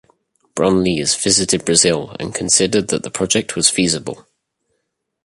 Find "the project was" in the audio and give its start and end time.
3.03-3.69